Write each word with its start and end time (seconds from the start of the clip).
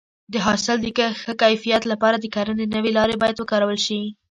د 0.33 0.35
حاصل 0.45 0.77
د 0.81 0.87
ښه 1.21 1.33
کیفیت 1.43 1.83
لپاره 1.91 2.17
د 2.19 2.25
کرنې 2.35 2.65
نوې 2.75 2.91
لارې 2.97 3.15
باید 3.21 3.37
وکارول 3.39 3.77
شي. 3.85 3.99